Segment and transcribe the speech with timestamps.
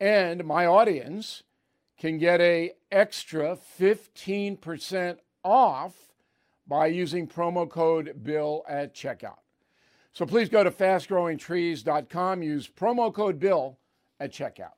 [0.00, 1.42] and my audience
[1.98, 5.94] can get a extra 15% off
[6.66, 9.40] by using promo code bill at checkout.
[10.12, 13.78] So please go to fastgrowingtrees.com use promo code bill
[14.20, 14.77] at checkout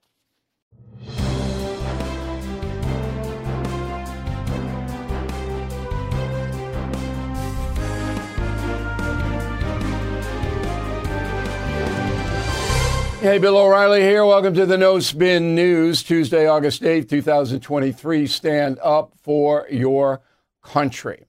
[13.21, 14.25] Hey, Bill O'Reilly here.
[14.25, 18.27] Welcome to the No Spin News, Tuesday, August 8th, 2023.
[18.27, 20.23] Stand up for your
[20.63, 21.27] country.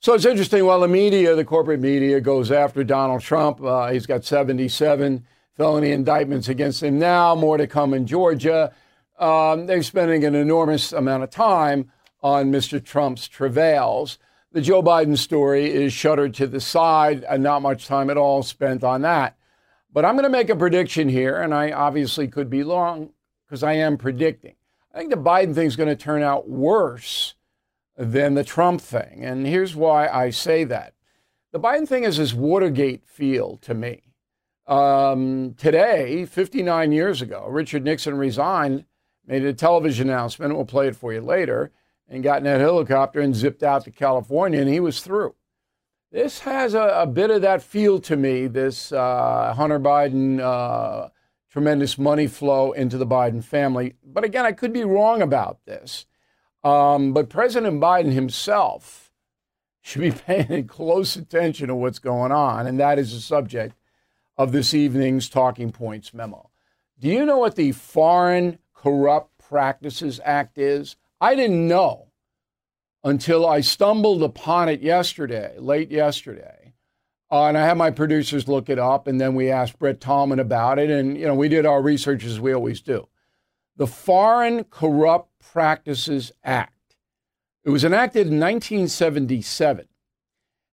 [0.00, 0.64] So it's interesting.
[0.66, 5.24] While the media, the corporate media, goes after Donald Trump, uh, he's got 77
[5.56, 8.74] felony indictments against him now, more to come in Georgia.
[9.16, 11.92] Um, they're spending an enormous amount of time
[12.24, 12.84] on Mr.
[12.84, 14.18] Trump's travails.
[14.50, 18.42] The Joe Biden story is shuttered to the side, and not much time at all
[18.42, 19.36] spent on that.
[19.92, 23.10] But I'm going to make a prediction here, and I obviously could be wrong
[23.46, 24.54] because I am predicting.
[24.94, 27.34] I think the Biden thing is going to turn out worse
[27.96, 29.24] than the Trump thing.
[29.24, 30.94] And here's why I say that.
[31.52, 34.02] The Biden thing is this Watergate feel to me.
[34.66, 38.84] Um, today, 59 years ago, Richard Nixon resigned,
[39.26, 41.72] made a television announcement, we'll play it for you later,
[42.08, 45.34] and got in that helicopter and zipped out to California, and he was through.
[46.12, 51.08] This has a, a, bit of that feel to me, this uh, Hunter Biden uh,
[51.50, 53.94] tremendous money flow into the Biden family.
[54.04, 56.06] But again, I could be wrong about this.
[56.64, 59.12] Um, but President Biden himself
[59.82, 63.76] should be paying close attention to what's going on, and that is the subject
[64.36, 66.50] of this evening's Talking Points memo.
[66.98, 70.96] Do you know what the Foreign Corrupt Practices Act is?
[71.20, 72.09] I didn't know
[73.02, 76.74] until I stumbled upon it yesterday, late yesterday.
[77.30, 80.40] Uh, and I had my producers look it up, and then we asked Brett Tallman
[80.40, 83.08] about it, and you know we did our research as we always do.
[83.76, 86.96] The Foreign Corrupt Practices Act.
[87.64, 89.86] It was enacted in 1977,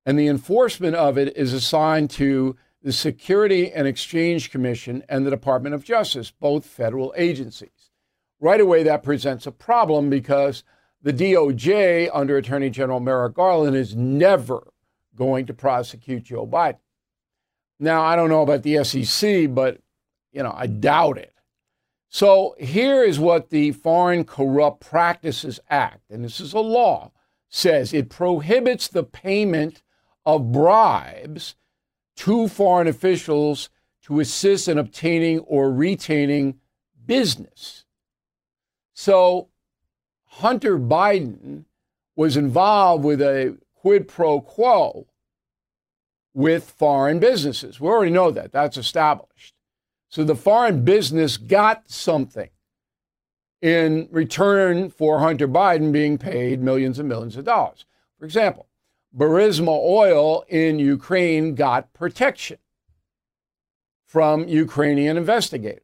[0.06, 5.32] and the enforcement of it is assigned to the Security and Exchange Commission and the
[5.32, 7.92] Department of Justice, both federal agencies.
[8.40, 10.64] Right away, that presents a problem because
[11.08, 14.74] the DOJ, under Attorney General Merrick Garland, is never
[15.16, 16.80] going to prosecute Joe Biden.
[17.80, 19.80] Now, I don't know about the SEC, but
[20.34, 21.34] you know, I doubt it.
[22.10, 27.14] So here is what the Foreign Corrupt Practices Act, and this is a law,
[27.48, 29.84] says it prohibits the payment
[30.26, 31.56] of bribes
[32.18, 33.70] to foreign officials
[34.04, 36.60] to assist in obtaining or retaining
[37.06, 37.86] business.
[38.94, 39.48] So
[40.38, 41.66] Hunter Biden
[42.16, 45.08] was involved with a quid pro quo
[46.34, 47.80] with foreign businesses.
[47.80, 48.52] We already know that.
[48.52, 49.56] That's established.
[50.10, 52.50] So the foreign business got something
[53.64, 57.86] in return for Hunter Biden being paid millions and millions of dollars.
[58.20, 58.68] For example,
[59.16, 62.60] Burisma oil in Ukraine got protection
[64.06, 65.82] from Ukrainian investigators.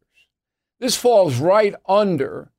[0.79, 2.51] This falls right under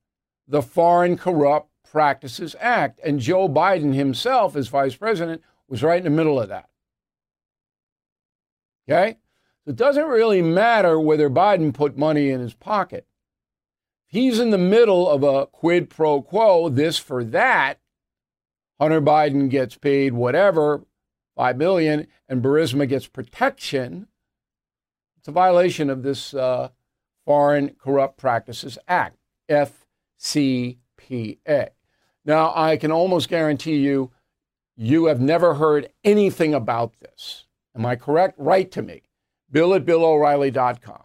[0.49, 6.03] the Foreign Corrupt Practices Act, and Joe Biden himself, as vice president, was right in
[6.05, 6.69] the middle of that.
[8.89, 9.19] Okay?
[9.65, 13.07] So it doesn't really matter whether Biden put money in his pocket.
[14.09, 17.79] He's in the middle of a quid pro quo, this for that.
[18.81, 20.85] Hunter Biden gets paid whatever,
[21.37, 24.09] five billion, and Burisma gets protection.
[25.17, 26.71] It's a violation of this uh,
[27.25, 29.17] Foreign Corrupt Practices Act,
[29.49, 30.79] FCPA.
[32.25, 34.11] Now, I can almost guarantee you,
[34.77, 37.45] you have never heard anything about this.
[37.77, 38.35] Am I correct?
[38.39, 39.03] Write to me,
[39.51, 41.03] bill at BillO'Reilly.com.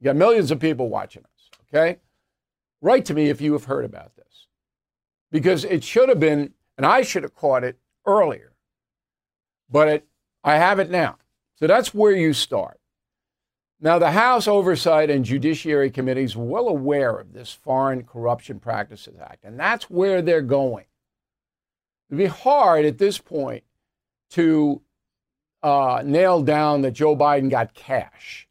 [0.00, 1.98] You got millions of people watching us, okay?
[2.80, 4.46] Write to me if you have heard about this.
[5.30, 8.52] Because it should have been, and I should have caught it earlier,
[9.70, 10.06] but it,
[10.44, 11.16] I have it now.
[11.56, 12.77] So that's where you start.
[13.80, 19.18] Now, the House Oversight and Judiciary Committee is well aware of this Foreign Corruption Practices
[19.20, 20.86] Act, and that's where they're going.
[22.10, 23.62] It'd be hard at this point
[24.30, 24.82] to
[25.62, 28.48] uh, nail down that Joe Biden got cash.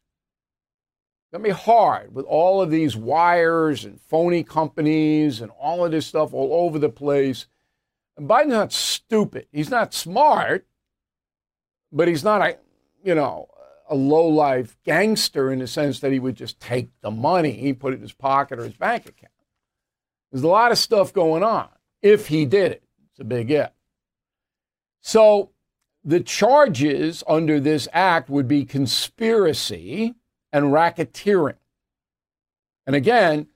[1.24, 5.84] It's going to be hard with all of these wires and phony companies and all
[5.84, 7.46] of this stuff all over the place.
[8.16, 9.46] And Biden's not stupid.
[9.52, 10.66] He's not smart,
[11.92, 12.56] but he's not a,
[13.04, 13.48] you know,
[13.88, 17.72] a low life gangster in the sense that he would just take the money, he
[17.72, 19.32] put it in his pocket or his bank account.
[20.30, 21.68] There's a lot of stuff going on
[22.02, 22.82] if he did it.
[23.10, 23.72] It's a big if.
[25.00, 25.50] So
[26.04, 30.14] the charges under this act would be conspiracy
[30.52, 31.56] and racketeering.
[32.86, 33.48] And again,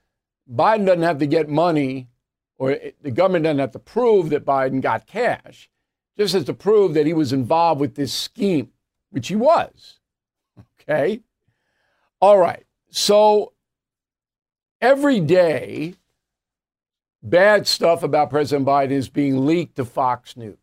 [0.51, 2.09] Biden doesn't have to get money,
[2.57, 5.69] or the government doesn't have to prove that Biden got cash,
[6.17, 8.71] just has to prove that he was involved with this scheme,
[9.09, 9.99] which he was.
[10.87, 11.21] Okay.
[12.19, 12.65] All right.
[12.89, 13.53] So
[14.81, 15.95] every day,
[17.21, 20.57] bad stuff about President Biden is being leaked to Fox News.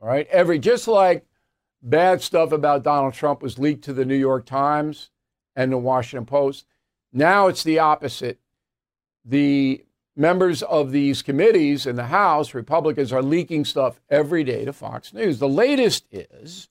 [0.00, 0.26] All right.
[0.28, 1.26] Every, just like
[1.82, 5.10] bad stuff about Donald Trump was leaked to the New York Times
[5.56, 6.66] and the Washington Post.
[7.12, 8.38] Now it's the opposite.
[9.24, 9.84] The
[10.16, 15.12] members of these committees in the House, Republicans, are leaking stuff every day to Fox
[15.12, 15.38] News.
[15.38, 16.68] The latest is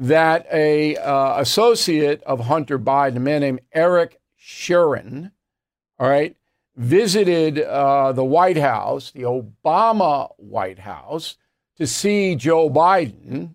[0.00, 5.30] that a uh, associate of Hunter Biden, a man named Eric Schwerin,
[5.98, 6.34] all right,
[6.74, 11.36] visited uh, the White House, the Obama White House,
[11.76, 13.54] to see Joe Biden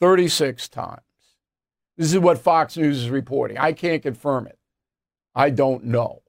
[0.00, 1.00] 36 times.
[1.96, 3.56] This is what Fox News is reporting.
[3.58, 4.58] I can't confirm it.
[5.34, 6.22] I don't know.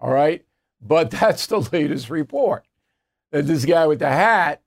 [0.00, 0.44] All right?
[0.80, 2.64] But that's the latest report.
[3.32, 4.62] That this guy with the hat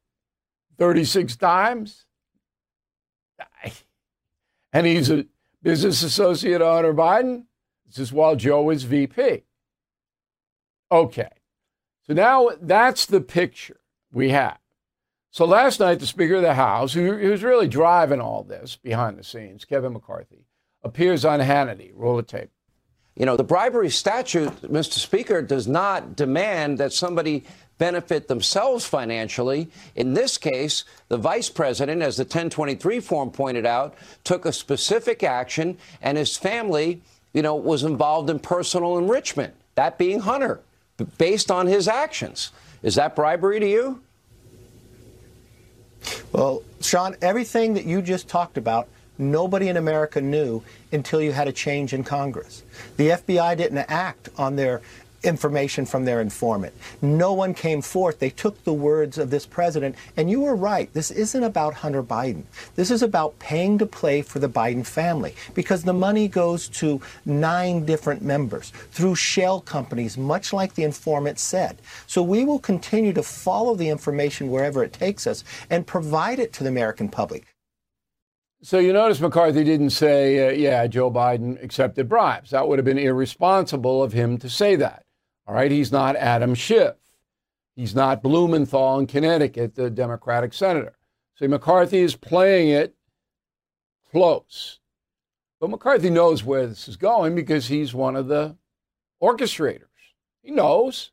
[0.78, 2.05] 36 times
[4.76, 5.26] and he's a
[5.64, 7.46] business associate of Hunter Biden.
[7.88, 9.44] This is while Joe is VP.
[10.92, 11.30] Okay.
[12.06, 13.80] So now that's the picture
[14.12, 14.58] we have.
[15.32, 19.18] So last night, the Speaker of the House, who, who's really driving all this behind
[19.18, 20.46] the scenes, Kevin McCarthy,
[20.84, 21.92] appears on Hannity.
[21.96, 22.52] Roll the tape.
[23.16, 24.94] You know, the bribery statute, Mr.
[24.94, 27.46] Speaker, does not demand that somebody
[27.78, 29.70] benefit themselves financially.
[29.96, 35.24] In this case, the vice president, as the 1023 form pointed out, took a specific
[35.24, 37.02] action and his family,
[37.34, 40.62] you know, was involved in personal enrichment, that being Hunter,
[41.18, 42.52] based on his actions.
[42.82, 44.02] Is that bribery to you?
[46.32, 50.62] Well, Sean, everything that you just talked about nobody in America knew
[50.92, 52.64] until you had a change in Congress.
[52.98, 54.82] The FBI didn't act on their
[55.26, 56.74] information from their informant.
[57.02, 58.20] No one came forth.
[58.20, 59.96] They took the words of this president.
[60.16, 60.92] And you were right.
[60.94, 62.44] This isn't about Hunter Biden.
[62.76, 67.02] This is about paying to play for the Biden family because the money goes to
[67.26, 71.78] nine different members through shell companies, much like the informant said.
[72.08, 76.54] So we will continue to follow the information wherever it takes us and provide it
[76.54, 77.48] to the American public.
[78.62, 82.50] So you notice McCarthy didn't say, uh, yeah, Joe Biden accepted bribes.
[82.50, 85.05] That would have been irresponsible of him to say that.
[85.48, 86.96] All right, he's not Adam Schiff.
[87.76, 90.96] He's not Blumenthal in Connecticut, the Democratic senator.
[91.38, 92.96] See, McCarthy is playing it
[94.12, 94.80] close.
[95.60, 98.56] But McCarthy knows where this is going because he's one of the
[99.22, 99.82] orchestrators.
[100.42, 101.12] He knows,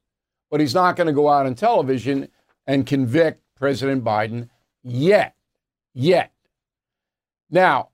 [0.51, 2.29] but he's not going to go out on television
[2.67, 4.49] and convict President Biden
[4.83, 5.35] yet.
[5.95, 6.33] Yet.
[7.51, 7.89] Now,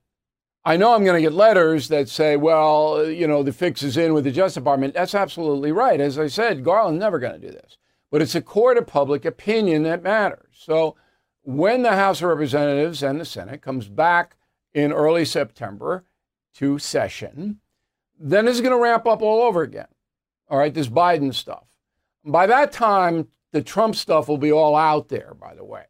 [0.69, 3.97] I know I'm going to get letters that say, well, you know, the fix is
[3.97, 4.93] in with the Justice Department.
[4.93, 5.99] That's absolutely right.
[5.99, 7.79] As I said, Garland's never going to do this.
[8.11, 10.45] But it's a court of public opinion that matters.
[10.53, 10.95] So
[11.41, 14.35] when the House of Representatives and the Senate comes back
[14.71, 16.05] in early September
[16.57, 17.61] to session,
[18.19, 19.87] then it's going to ramp up all over again.
[20.49, 21.65] All right, this Biden stuff.
[22.23, 25.85] By that time, the Trump stuff will be all out there, by the way.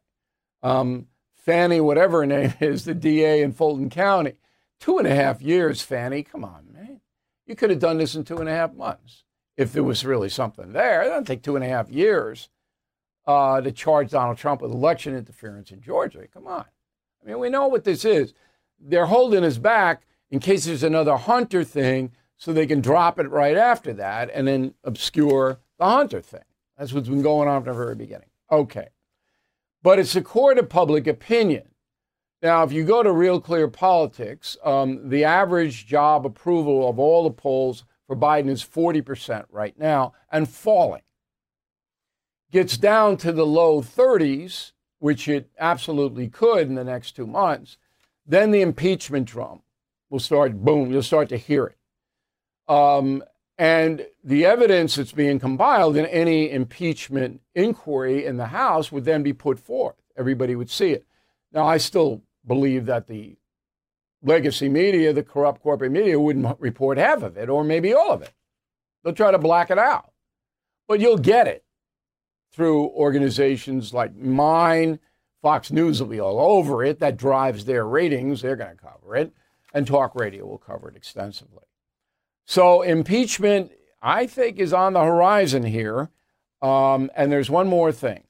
[0.62, 4.36] Um, Fani, whatever her name is, the DA in Fulton County.
[4.80, 6.22] Two and a half years, Fani.
[6.22, 7.00] Come on, man.
[7.46, 9.24] You could have done this in two and a half months
[9.56, 11.02] if there was really something there.
[11.02, 12.48] It doesn't take two and a half years
[13.26, 16.26] uh, to charge Donald Trump with election interference in Georgia.
[16.32, 16.64] Come on.
[17.22, 18.32] I mean, we know what this is.
[18.80, 23.28] They're holding us back in case there's another Hunter thing so they can drop it
[23.28, 26.40] right after that and then obscure the Hunter thing.
[26.78, 28.30] That's what's been going on from the very beginning.
[28.50, 28.88] Okay.
[29.82, 31.69] But it's a court of public opinion.
[32.42, 37.24] Now, if you go to Real Clear Politics, um, the average job approval of all
[37.24, 41.02] the polls for Biden is 40% right now and falling.
[42.50, 47.76] Gets down to the low 30s, which it absolutely could in the next two months,
[48.26, 49.62] then the impeachment drum
[50.08, 51.76] will start, boom, you'll start to hear it.
[52.72, 53.22] Um,
[53.58, 59.22] and the evidence that's being compiled in any impeachment inquiry in the House would then
[59.22, 59.96] be put forth.
[60.16, 61.04] Everybody would see it.
[61.52, 63.36] Now, I still believe that the
[64.22, 68.22] legacy media, the corrupt corporate media, wouldn't report half of it or maybe all of
[68.22, 68.32] it.
[69.02, 70.12] They'll try to black it out.
[70.88, 71.64] But you'll get it
[72.52, 74.98] through organizations like mine.
[75.40, 76.98] Fox News will be all over it.
[76.98, 78.42] That drives their ratings.
[78.42, 79.32] They're going to cover it.
[79.72, 81.64] And talk radio will cover it extensively.
[82.44, 83.70] So impeachment,
[84.02, 86.10] I think, is on the horizon here.
[86.60, 88.24] Um, and there's one more thing.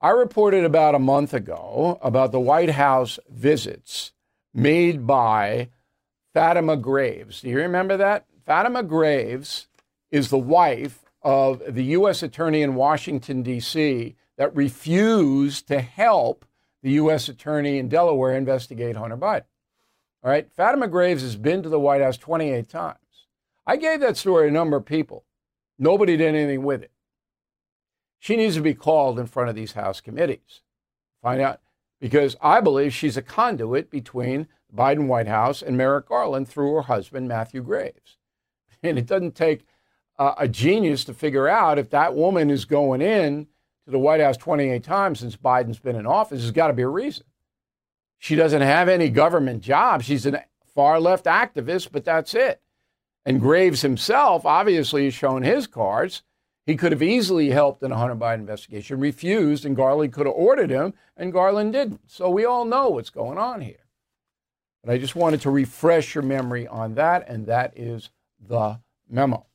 [0.00, 4.12] I reported about a month ago about the White House visits
[4.52, 5.70] made by
[6.34, 7.40] Fatima Graves.
[7.40, 8.26] Do you remember that?
[8.44, 9.68] Fatima Graves
[10.10, 12.22] is the wife of the U.S.
[12.22, 16.44] Attorney in Washington, D.C., that refused to help
[16.82, 17.30] the U.S.
[17.30, 19.44] Attorney in Delaware investigate Hunter Biden.
[20.22, 22.98] All right, Fatima Graves has been to the White House 28 times.
[23.66, 25.24] I gave that story to a number of people.
[25.78, 26.90] Nobody did anything with it.
[28.26, 30.62] She needs to be called in front of these House committees.
[31.22, 31.60] Find out,
[32.00, 36.74] because I believe she's a conduit between the Biden White House and Merrick Garland through
[36.74, 38.18] her husband, Matthew Graves.
[38.82, 39.64] And it doesn't take
[40.18, 43.46] uh, a genius to figure out if that woman is going in
[43.84, 46.82] to the White House 28 times since Biden's been in office, there's got to be
[46.82, 47.26] a reason.
[48.18, 50.02] She doesn't have any government job.
[50.02, 52.60] She's a far left activist, but that's it.
[53.24, 56.24] And Graves himself obviously has shown his cards.
[56.66, 60.34] He could have easily helped in a Hunter Biden investigation, refused, and Garland could have
[60.34, 62.10] ordered him, and Garland didn't.
[62.10, 63.86] So we all know what's going on here.
[64.82, 69.46] But I just wanted to refresh your memory on that, and that is the memo.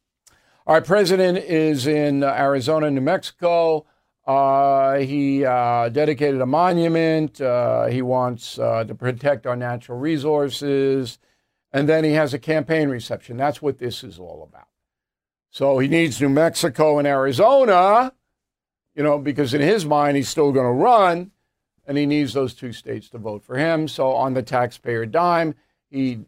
[0.66, 3.86] Our president is in Arizona, New Mexico.
[4.26, 7.42] Uh, he uh, dedicated a monument.
[7.42, 11.18] Uh, he wants uh, to protect our natural resources
[11.74, 13.38] and then he has a campaign reception.
[13.38, 14.68] That's what this is all about.
[15.52, 18.14] So he needs New Mexico and Arizona,
[18.96, 21.32] you know, because in his mind he's still going to run,
[21.86, 23.88] and he needs those two states to vote for him.
[23.88, 25.56] So on the taxpayer dime,
[25.90, 26.22] he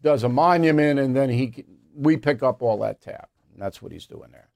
[0.00, 1.64] does a monument, and then he
[1.94, 3.26] we pick up all that tab.
[3.52, 4.48] And that's what he's doing there.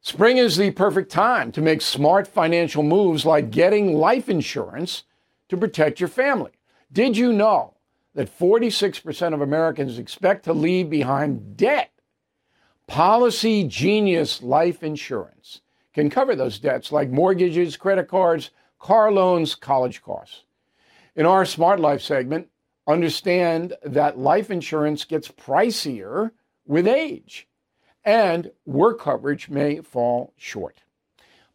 [0.00, 5.04] Spring is the perfect time to make smart financial moves like getting life insurance
[5.48, 6.52] to protect your family.
[6.92, 7.76] Did you know
[8.16, 11.92] that 46% of Americans expect to leave behind debt.
[12.88, 15.60] Policy Genius Life Insurance
[15.92, 20.44] can cover those debts like mortgages, credit cards, car loans, college costs.
[21.16, 22.48] In our Smart Life segment,
[22.86, 26.30] understand that life insurance gets pricier
[26.64, 27.48] with age
[28.04, 30.82] and work coverage may fall short.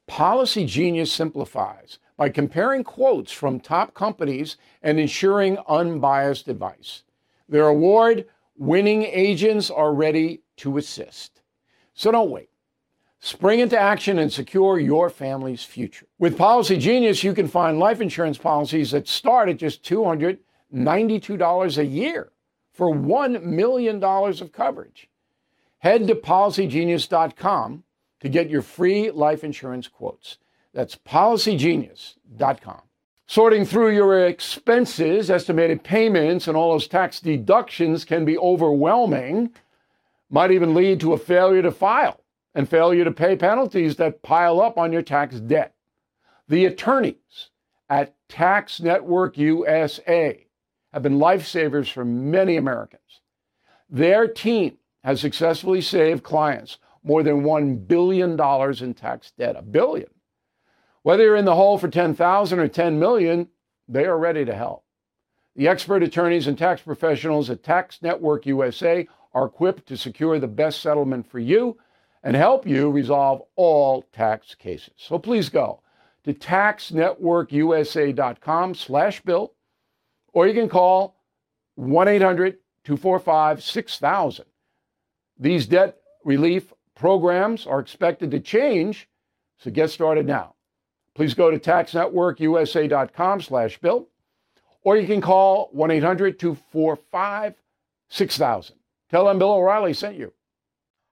[0.07, 7.03] Policy Genius simplifies by comparing quotes from top companies and ensuring unbiased advice.
[7.47, 8.25] Their award
[8.57, 11.41] winning agents are ready to assist.
[11.93, 12.49] So don't wait.
[13.19, 16.07] Spring into action and secure your family's future.
[16.17, 21.85] With Policy Genius, you can find life insurance policies that start at just $292 a
[21.85, 22.31] year
[22.73, 25.07] for $1 million of coverage.
[25.79, 27.83] Head to policygenius.com
[28.21, 30.37] to get your free life insurance quotes.
[30.73, 32.81] That's policygenius.com.
[33.27, 39.51] Sorting through your expenses, estimated payments, and all those tax deductions can be overwhelming,
[40.31, 42.23] might even lead to a failure to file
[42.55, 45.75] and failure to pay penalties that pile up on your tax debt.
[46.47, 47.49] The attorneys
[47.89, 50.47] at Tax Network USA
[50.93, 53.21] have been lifesavers for many Americans.
[53.89, 58.39] Their team has successfully saved clients more than $1 billion
[58.83, 59.55] in tax debt.
[59.57, 60.09] A billion.
[61.03, 63.49] Whether you're in the hole for 10,000 or 10 million,
[63.87, 64.85] they are ready to help.
[65.55, 70.47] The expert attorneys and tax professionals at Tax Network USA are equipped to secure the
[70.47, 71.77] best settlement for you
[72.23, 74.93] and help you resolve all tax cases.
[74.97, 75.81] So please go
[76.23, 79.53] to taxnetworkusa.com slash bill,
[80.33, 81.15] or you can call
[81.79, 84.41] 1-800-245-6000.
[85.39, 89.09] These debt relief programs are expected to change,
[89.57, 90.53] so get started now.
[91.15, 94.09] Please go to taxnetworkusa.com slash bill
[94.83, 97.55] or you can call 1 800 245
[98.09, 98.75] 6000.
[99.11, 100.33] Tell them Bill O'Reilly sent you.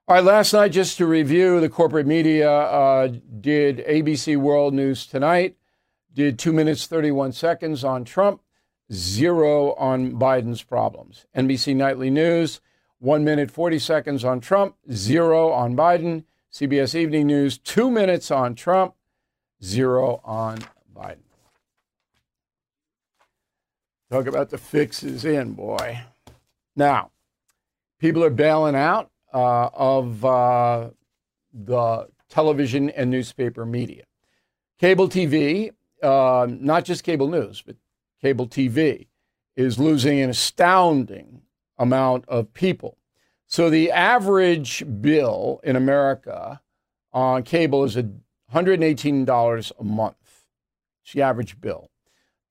[0.08, 5.06] All right, last night, just to review, the corporate media uh, did ABC World News
[5.06, 5.56] Tonight,
[6.12, 8.40] did 2 minutes 31 seconds on Trump,
[8.92, 11.26] zero on Biden's problems.
[11.36, 12.60] NBC Nightly News,
[12.98, 16.24] 1 minute 40 seconds on Trump, zero on Biden.
[16.52, 18.94] CBS Evening News, 2 minutes on Trump,
[19.62, 20.58] zero on
[20.92, 21.18] Biden.
[24.10, 26.00] Talk about the fixes in, boy.
[26.74, 27.12] Now,
[28.00, 30.90] people are bailing out uh, of uh,
[31.52, 34.04] the television and newspaper media.
[34.78, 35.70] Cable TV,
[36.02, 37.76] uh, not just cable news, but
[38.20, 39.06] cable TV,
[39.54, 41.42] is losing an astounding
[41.78, 42.96] amount of people.
[43.46, 46.60] So the average bill in America
[47.12, 47.96] on cable is
[48.52, 50.16] $118 a month.
[51.04, 51.90] It's the average bill.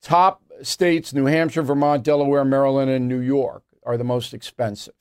[0.02, 4.94] Top states, New Hampshire, Vermont, Delaware, Maryland, and New York, are the most expensive.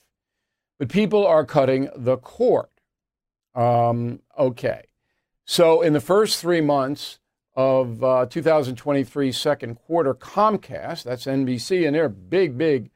[0.79, 2.69] But people are cutting the cord.
[3.55, 4.83] Um, okay.
[5.45, 7.19] So in the first three months
[7.57, 12.91] of uh, 2023 second quarter, Comcast, that's NBC, and they're big, big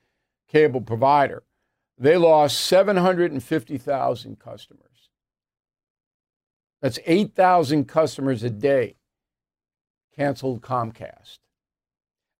[0.49, 1.43] cable provider,
[1.99, 4.87] they lost 750,000 customers.
[6.81, 8.97] That's 8,000 customers a day
[10.15, 11.39] canceled Comcast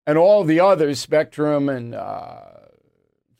[0.05, 2.62] and all the others, Spectrum and uh,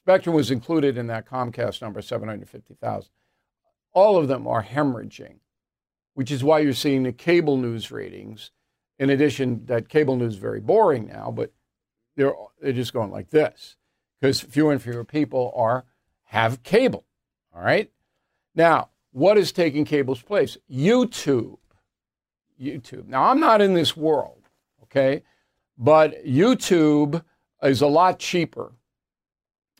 [0.03, 3.09] Spectrum was included in that Comcast number, 750,000.
[3.93, 5.35] All of them are hemorrhaging,
[6.13, 8.51] which is why you're seeing the cable news ratings.
[8.99, 11.53] In addition, that cable news is very boring now, but
[12.17, 13.77] they're, they're just going like this
[14.19, 15.85] because fewer and fewer people are
[16.25, 17.05] have cable.
[17.55, 17.89] All right.
[18.55, 20.57] Now, what is taking cable's place?
[20.69, 21.59] YouTube.
[22.61, 23.07] YouTube.
[23.07, 24.49] Now, I'm not in this world,
[24.83, 25.23] okay?
[25.77, 27.23] But YouTube
[27.61, 28.73] is a lot cheaper.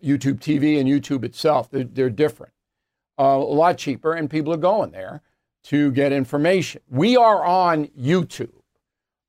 [0.04, 2.54] YouTube TV and YouTube itself, they're, they're different.
[3.18, 5.22] Uh, a lot cheaper, and people are going there
[5.64, 6.82] to get information.
[6.90, 8.52] We are on YouTube.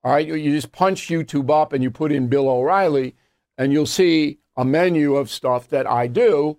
[0.03, 3.15] All right, you, you just punch YouTube up and you put in Bill O'Reilly,
[3.57, 6.57] and you'll see a menu of stuff that I do,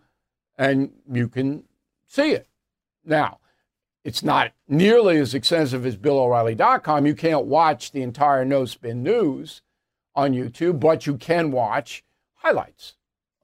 [0.57, 1.65] and you can
[2.07, 2.49] see it.
[3.05, 3.39] Now,
[4.05, 7.07] it's not nearly as extensive as BillO'Reilly.com.
[7.07, 9.63] You can't watch the entire No Spin News
[10.15, 12.95] on YouTube, but you can watch highlights.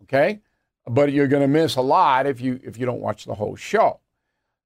[0.04, 0.40] Okay?
[0.86, 3.56] But you're going to miss a lot if you if you don't watch the whole
[3.56, 4.00] show.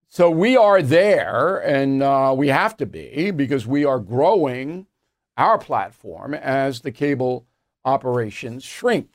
[0.09, 4.87] So we are there, and uh, we have to be because we are growing
[5.37, 7.45] our platform as the cable
[7.85, 9.11] operations shrink,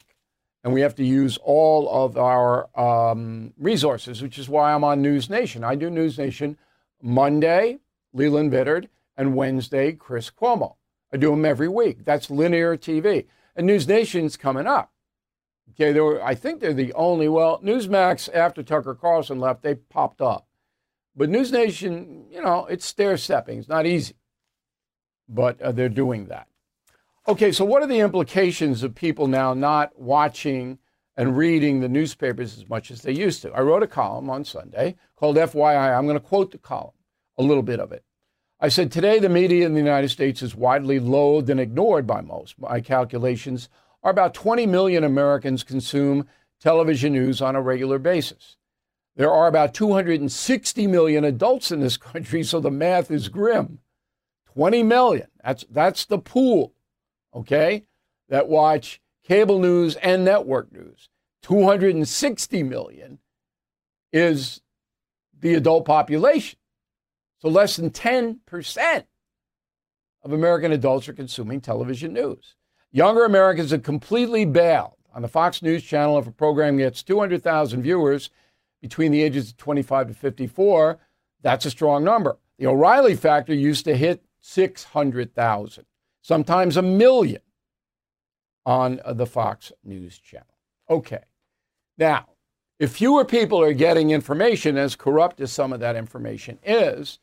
[0.63, 5.01] and we have to use all of our um, resources, which is why I'm on
[5.01, 5.63] News Nation.
[5.63, 6.57] I do News Nation
[7.01, 7.79] Monday,
[8.13, 8.87] Leland Vittert,
[9.17, 10.75] and Wednesday, Chris Cuomo.
[11.13, 12.05] I do them every week.
[12.05, 13.25] That's linear TV.
[13.55, 14.90] And News Nation's coming up.
[15.71, 19.75] Okay, they were, I think they're the only, well, Newsmax, after Tucker Carlson left, they
[19.75, 20.47] popped up.
[21.15, 23.60] But News Nation, you know, it's stair stepping.
[23.60, 24.15] It's not easy.
[25.27, 26.47] But uh, they're doing that.
[27.27, 30.79] Okay, so what are the implications of people now not watching
[31.15, 33.51] and reading the newspapers as much as they used to?
[33.51, 35.95] I wrote a column on Sunday called FYI.
[35.95, 36.93] I'm going to quote the column,
[37.38, 38.03] a little bit of it.
[38.60, 42.21] I said, today the media in the United States is widely loathed and ignored by
[42.21, 42.60] most.
[42.60, 43.69] My calculations
[44.03, 46.27] are about 20 million Americans consume
[46.59, 48.57] television news on a regular basis.
[49.15, 53.79] There are about 260 million adults in this country, so the math is grim.
[54.53, 55.27] 20 million.
[55.43, 56.73] That's, that's the pool,
[57.33, 57.85] okay,
[58.29, 61.09] that watch cable news and network news.
[61.43, 63.19] 260 million
[64.11, 64.61] is
[65.39, 66.59] the adult population.
[67.39, 69.03] So less than 10%
[70.23, 72.55] of American adults are consuming television news.
[72.91, 77.82] Younger Americans have completely bailed on the Fox News channel if a program gets 200,000
[77.82, 78.30] viewers
[78.82, 80.99] between the ages of 25 to 54.
[81.41, 82.38] That's a strong number.
[82.58, 85.86] The O'Reilly factor used to hit 600,000,
[86.21, 87.41] sometimes a million
[88.65, 90.47] on uh, the Fox News channel.
[90.89, 91.23] Okay.
[91.97, 92.27] Now,
[92.77, 97.19] if fewer people are getting information, as corrupt as some of that information is,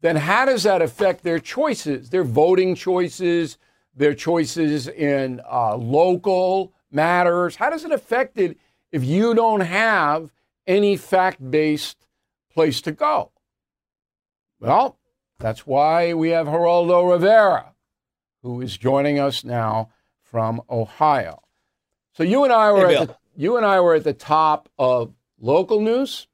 [0.00, 3.56] then how does that affect their choices, their voting choices,
[3.96, 7.56] their choices in uh, local matters?
[7.56, 8.58] How does it affect it
[8.92, 10.30] if you don't have
[10.66, 12.06] any fact based
[12.52, 13.32] place to go?
[14.60, 14.98] Well,
[15.38, 17.74] that's why we have Geraldo Rivera,
[18.42, 19.90] who is joining us now
[20.22, 21.42] from Ohio.
[22.14, 24.68] So you and I were hey, at the, you and I were at the top
[24.78, 26.26] of local news,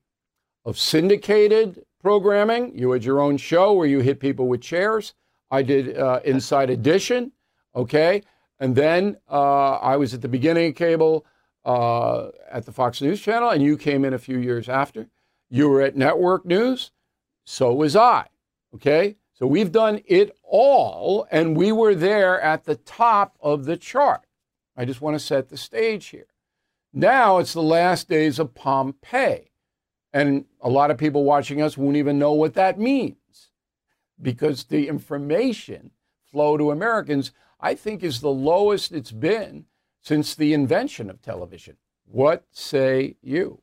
[0.64, 2.79] of syndicated programming.
[2.79, 5.14] You had your own show where you hit people with chairs.
[5.51, 7.33] I did uh, Inside Edition,
[7.74, 8.22] okay,
[8.58, 11.26] and then uh, I was at the beginning of cable
[11.64, 15.08] uh, at the Fox News Channel, and you came in a few years after.
[15.48, 16.92] You were at Network News,
[17.44, 18.26] so was I,
[18.74, 19.16] okay.
[19.35, 24.22] So we've done it all, and we were there at the top of the chart.
[24.76, 26.26] I just want to set the stage here.
[26.92, 29.50] Now it's the last days of Pompeii.
[30.12, 33.16] And a lot of people watching us won't even know what that means
[34.20, 35.90] because the information
[36.30, 37.32] flow to Americans,
[37.62, 39.66] I think, is the lowest it's been
[40.03, 41.77] since the invention of television.
[42.07, 43.62] What say you?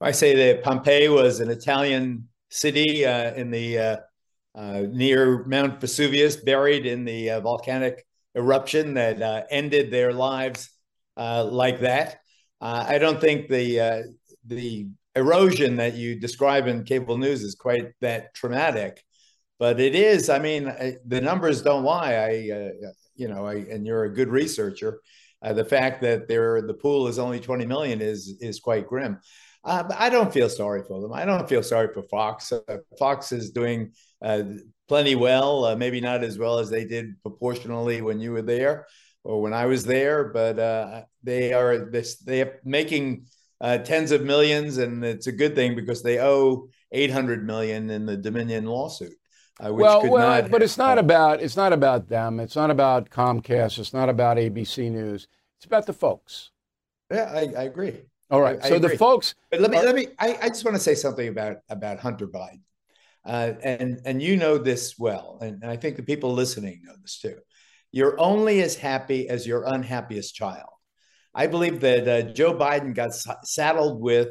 [0.00, 3.96] I say that Pompeii was an Italian city uh, in the uh,
[4.54, 10.70] uh, near Mount Vesuvius, buried in the uh, volcanic eruption that uh, ended their lives
[11.16, 12.20] uh, like that.
[12.60, 18.34] I don't think the the erosion that you describe in cable news is quite that
[18.34, 19.04] traumatic,
[19.58, 20.28] but it is.
[20.28, 20.64] I mean,
[21.06, 22.14] the numbers don't lie.
[22.14, 22.30] I,
[23.16, 25.00] you know, I, and you're a good researcher.
[25.42, 29.18] the fact that there the pool is only 20 million is is quite grim.
[29.64, 31.12] Uh, I don't feel sorry for them.
[31.12, 32.52] I don't feel sorry for Fox.
[32.52, 33.92] Uh, Fox is doing
[34.22, 34.42] uh,
[34.88, 38.86] plenty well, uh, maybe not as well as they did proportionally when you were there
[39.24, 43.26] or when I was there, but uh, they are this, they are making
[43.60, 48.06] uh, tens of millions, and it's a good thing because they owe 800 million in
[48.06, 49.12] the Dominion lawsuit.
[49.60, 52.40] Well, well, but it's not about it's not about them.
[52.40, 53.78] It's not about Comcast.
[53.78, 55.26] It's not about ABC News.
[55.56, 56.50] It's about the folks.
[57.10, 58.02] Yeah, I, I agree.
[58.30, 58.58] All right.
[58.62, 59.34] I, so I the folks.
[59.50, 60.08] But let me are, let me.
[60.18, 62.60] I, I just want to say something about about Hunter Biden,
[63.24, 66.94] uh, and and you know this well, and, and I think the people listening know
[67.02, 67.38] this too.
[67.90, 70.68] You're only as happy as your unhappiest child.
[71.34, 74.28] I believe that uh, Joe Biden got saddled with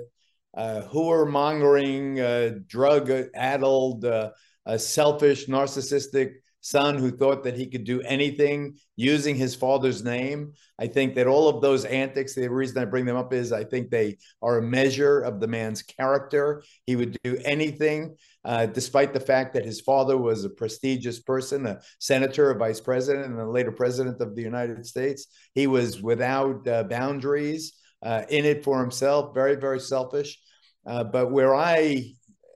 [0.56, 4.32] uh, whore-mongering, uh, drug-addled, uh,
[4.76, 10.52] selfish, narcissistic son who thought that he could do anything using his father's name.
[10.78, 13.64] I think that all of those antics, the reason I bring them up is I
[13.64, 16.64] think they are a measure of the man's character.
[16.86, 21.66] He would do anything, uh, despite the fact that his father was a prestigious person,
[21.68, 25.28] a senator, a vice president, and a later president of the United States.
[25.54, 30.38] He was without uh, boundaries, uh, in it for himself, very, very selfish.
[30.86, 32.14] Uh, but where I,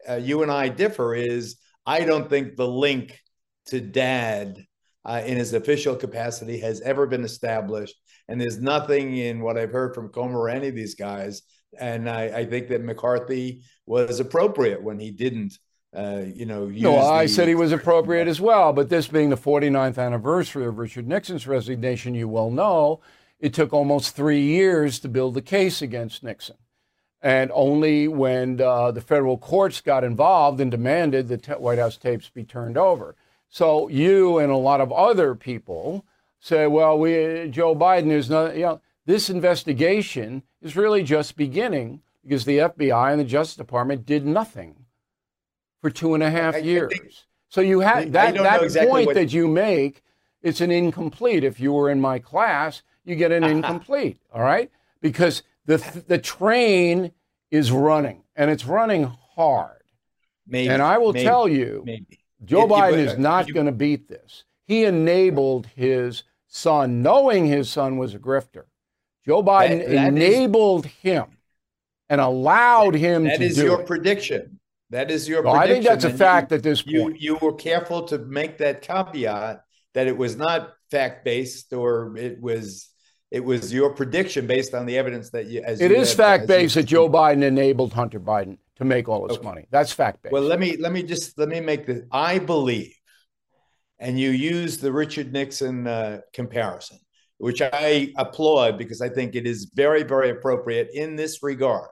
[0.10, 3.20] uh, you and I differ is I don't think the link
[3.68, 4.66] to dad
[5.06, 7.96] uh, in his official capacity has ever been established.
[8.28, 11.42] And there's nothing in what I've heard from Comer or any of these guys.
[11.80, 15.58] And I, I think that McCarthy was appropriate when he didn't,
[15.96, 16.66] uh, you know.
[16.68, 18.74] no, I said he was appropriate as well.
[18.74, 23.02] But this being the 49th anniversary of Richard Nixon's resignation, you well know,
[23.40, 26.58] it took almost three years to build the case against Nixon.
[27.22, 31.98] And only when uh, the federal courts got involved and demanded the t- White House
[31.98, 33.16] tapes be turned over.
[33.48, 36.06] So you and a lot of other people
[36.40, 42.02] say, well, we, Joe Biden is not, you know, this investigation is really just beginning
[42.24, 44.86] because the FBI and the Justice Department did nothing
[45.82, 46.92] for two and a half I, years.
[46.94, 47.14] I think,
[47.50, 49.16] so you have that, that exactly point what...
[49.16, 50.04] that you make,
[50.42, 51.44] it's an incomplete.
[51.44, 54.72] If you were in my class, you get an incomplete, all right?
[55.02, 57.12] Because the, the train
[57.50, 59.82] is running and it's running hard.
[60.48, 64.08] Maybe, and I will maybe, tell you, maybe Joe Biden is not going to beat
[64.08, 64.44] this.
[64.66, 68.64] He enabled his son, knowing his son was a grifter.
[69.26, 71.26] Joe Biden that, that enabled is, him
[72.10, 74.60] and allowed him that is your prediction.
[74.90, 75.64] That is your prediction.
[75.64, 76.96] I think that's a fact you, at this point.
[76.96, 82.18] You, you were careful to make that caveat that it was not fact based or
[82.18, 82.91] it was
[83.32, 86.48] it was your prediction based on the evidence that you as it you is fact
[86.48, 89.46] based that Joe Biden enabled Hunter Biden to make all this okay.
[89.46, 89.68] money.
[89.72, 90.34] That's fact based.
[90.34, 92.02] Well, let me let me just let me make this.
[92.12, 92.94] I believe,
[94.00, 97.00] and you use the Richard Nixon uh, comparison,
[97.38, 101.90] which I applaud because I think it is very very appropriate in this regard.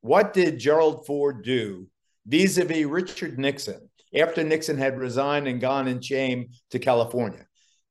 [0.00, 1.86] What did Gerald Ford do
[2.26, 7.46] vis-a-vis Richard Nixon after Nixon had resigned and gone in shame to California?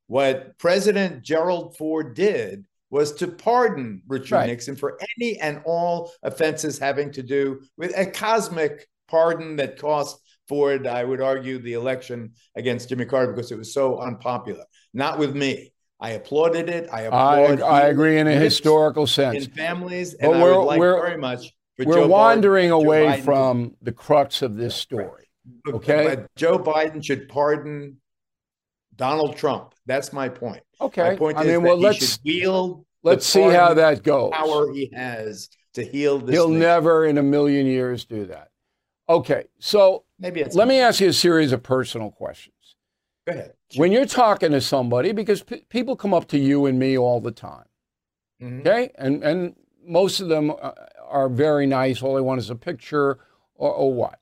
[0.08, 4.48] What President Gerald Ford did was to pardon Richard right.
[4.48, 10.20] Nixon for any and all offenses having to do with a cosmic pardon that cost
[10.50, 14.66] Ford, I would argue, the election against Jimmy Carter because it was so unpopular.
[14.94, 15.72] Not with me.
[16.02, 16.90] I applauded it.
[16.92, 17.62] I applaud.
[17.62, 19.46] I, I agree in a historical sense.
[19.46, 21.54] In families, and but we're, I would like we're, very much.
[21.78, 25.30] we're Joe wandering Biden, away from the crux of this story.
[25.68, 27.98] Okay, but Joe Biden should pardon
[29.00, 29.74] Donald Trump.
[29.88, 30.62] That's my point.
[30.80, 32.86] Okay, my point I is mean, well, let's wield.
[33.02, 34.32] Let's see how that goes.
[34.34, 36.36] Power he has to heal this.
[36.36, 38.50] He'll never in a million years do that.
[39.08, 42.54] Okay, so maybe let me ask you a series of personal questions.
[43.26, 43.54] Go ahead.
[43.76, 47.22] When you're talking to somebody, because p- people come up to you and me all
[47.22, 47.66] the time,
[48.42, 48.60] mm-hmm.
[48.60, 50.72] okay, and and most of them uh,
[51.08, 52.04] are very nice.
[52.04, 53.20] All they want is a picture
[53.56, 54.20] or, or what.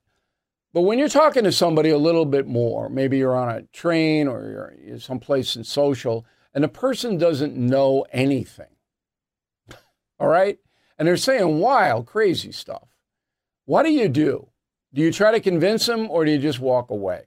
[0.74, 4.28] But when you're talking to somebody a little bit more, maybe you're on a train
[4.28, 8.76] or you're someplace in social, and the person doesn't know anything.
[10.20, 10.58] All right?
[10.98, 12.88] And they're saying wild, crazy stuff.
[13.66, 14.50] What do you do?
[14.94, 17.24] Do you try to convince them or do you just walk away?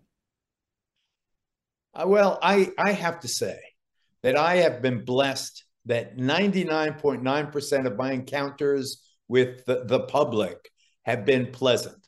[1.94, 3.58] Uh, well, I, I have to say
[4.22, 10.70] that I have been blessed that 99.9% of my encounters with the, the public
[11.02, 11.99] have been pleasant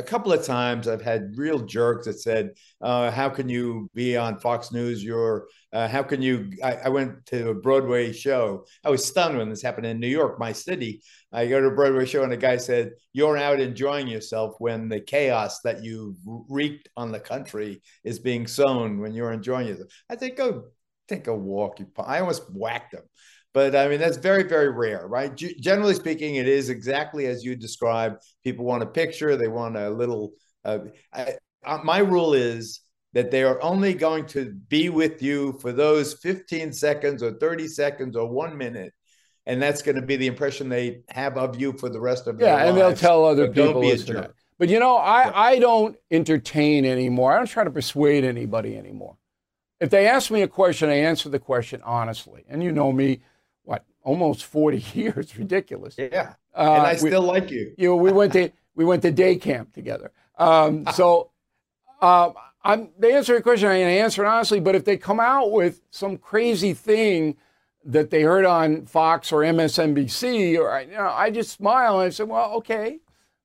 [0.00, 4.16] a couple of times I've had real jerks that said, uh, "How can you be
[4.16, 5.04] on Fox News?
[5.04, 8.64] You're uh, how can you?" I, I, went to a Broadway show.
[8.82, 11.02] I was stunned when this happened in New York, my city.
[11.32, 14.88] I go to a Broadway show, and a guy said, "You're out enjoying yourself when
[14.88, 19.90] the chaos that you wreaked on the country is being sown when you're enjoying yourself."
[20.08, 20.64] I think, "Go
[21.08, 23.04] take a walk." I almost whacked him.
[23.52, 25.34] But I mean, that's very, very rare, right?
[25.34, 28.22] G- generally speaking, it is exactly as you described.
[28.44, 30.32] People want a picture, they want a little.
[30.64, 30.78] Uh,
[31.12, 31.34] I,
[31.64, 32.80] uh, my rule is
[33.12, 37.66] that they are only going to be with you for those 15 seconds or 30
[37.66, 38.92] seconds or one minute.
[39.46, 42.38] And that's going to be the impression they have of you for the rest of
[42.38, 43.72] yeah, their Yeah, and they'll tell other people.
[43.72, 43.82] Don't
[44.58, 47.32] But you know, I, I don't entertain anymore.
[47.32, 49.16] I don't try to persuade anybody anymore.
[49.80, 52.44] If they ask me a question, I answer the question honestly.
[52.48, 53.20] And you know me,
[54.02, 55.36] almost 40 years.
[55.36, 55.96] Ridiculous.
[55.98, 56.34] Yeah.
[56.54, 57.72] Uh, and I still we, like you.
[57.76, 60.12] You know, we went to we went to day camp together.
[60.38, 61.30] Um, so
[62.00, 62.30] uh,
[62.64, 64.60] I'm they answer your question, I answer it honestly.
[64.60, 67.36] But if they come out with some crazy thing
[67.84, 72.10] that they heard on Fox or MSNBC, or you know, I just smile and I
[72.10, 73.00] say, well, okay,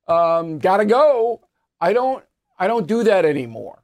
[0.08, 1.42] um, gotta go.
[1.80, 2.24] I don't
[2.58, 3.82] I don't do that anymore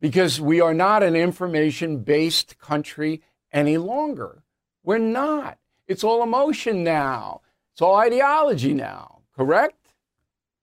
[0.00, 4.42] because we are not an information based country any longer.
[4.82, 5.58] We're not.
[5.88, 7.40] It's all emotion now.
[7.72, 9.76] It's all ideology now, correct?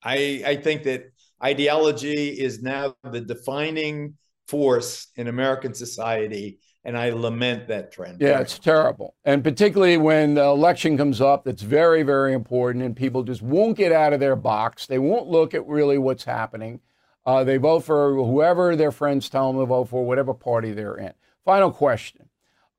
[0.02, 6.58] I, I think that ideology is now the defining force in American society.
[6.82, 8.22] And I lament that trend.
[8.22, 9.14] Yeah, it's terrible.
[9.26, 12.82] And particularly when the election comes up, that's very, very important.
[12.82, 14.86] And people just won't get out of their box.
[14.86, 16.80] They won't look at really what's happening.
[17.26, 20.96] Uh, they vote for whoever their friends tell them to vote for, whatever party they're
[20.96, 21.12] in.
[21.44, 22.30] Final question.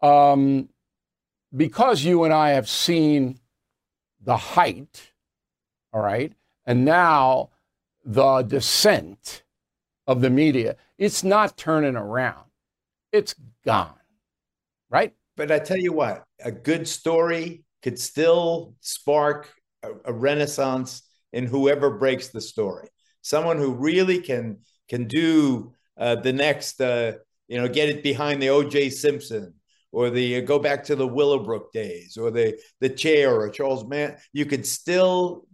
[0.02, 0.70] Um,
[1.56, 3.40] because you and I have seen
[4.22, 5.12] the height,
[5.94, 6.34] all right,
[6.66, 7.50] and now
[8.06, 9.44] the descent
[10.08, 12.46] of the media, it's not turning around.
[13.12, 13.36] It's
[13.66, 13.94] gone,
[14.90, 15.14] right?
[15.36, 19.52] But I tell you what, a good story could still spark
[19.84, 22.88] a, a renaissance in whoever breaks the story.
[23.22, 27.14] Someone who really can can do uh, the next, uh,
[27.48, 28.90] you know, get it behind the O.J.
[28.90, 29.54] Simpson
[29.92, 33.86] or the uh, go back to the Willowbrook days or the the chair or Charles
[33.88, 35.46] Mann, you could still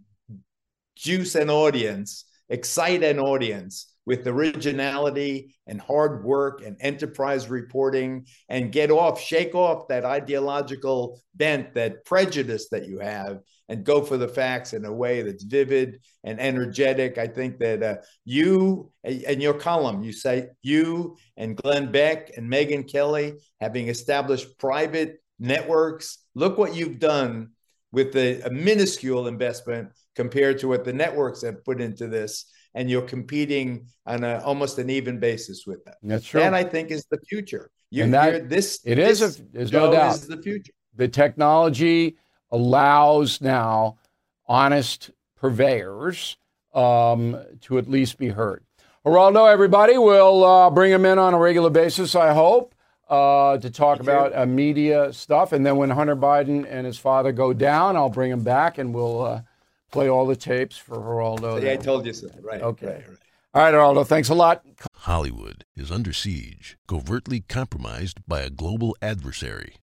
[0.96, 8.72] juice an audience, excite an audience with originality and hard work and enterprise reporting and
[8.72, 14.16] get off, shake off that ideological bent, that prejudice that you have, and go for
[14.16, 17.18] the facts in a way that's vivid and energetic.
[17.18, 22.50] I think that uh, you and your column, you say you and Glenn Beck and
[22.50, 26.18] Megyn Kelly having established private networks.
[26.34, 27.50] Look what you've done
[27.92, 32.90] with the, a minuscule investment compared to what the networks have put into this and
[32.90, 35.94] you're competing on a, almost an even basis with them.
[36.02, 36.40] That's true.
[36.40, 37.70] That I think is the future.
[37.90, 39.20] You, and that, this it is.
[39.20, 40.14] This a, there's no doubt.
[40.14, 40.72] Is the future.
[40.94, 42.18] The technology
[42.50, 43.98] allows now
[44.46, 46.36] honest purveyors
[46.74, 48.64] um, to at least be heard.
[49.04, 52.74] Geraldo, everybody, we'll uh, bring him in on a regular basis, I hope,
[53.08, 55.52] uh, to talk Thank about uh, media stuff.
[55.52, 58.94] And then when Hunter Biden and his father go down, I'll bring him back and
[58.94, 59.42] we'll uh,
[59.90, 61.62] play all the tapes for Geraldo.
[61.62, 62.28] Yeah, I told you so.
[62.42, 62.60] Right.
[62.60, 62.86] Okay.
[62.86, 63.18] Right, right.
[63.54, 64.06] All right, Geraldo.
[64.06, 64.62] Thanks a lot.
[64.92, 69.76] Hollywood is under siege, covertly compromised by a global adversary.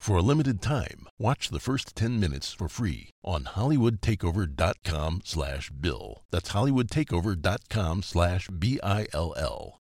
[0.00, 6.22] For a limited time, watch the first 10 minutes for free on hollywoodtakeover.com slash bill.
[6.30, 9.79] That's hollywoodtakeover.com slash B-I-L-L.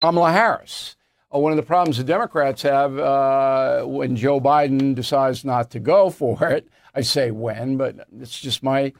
[0.00, 0.96] Kamala Harris.
[1.34, 5.80] Uh, one of the problems the Democrats have uh, when Joe Biden decides not to
[5.80, 8.92] go for it, I say when, but it's just my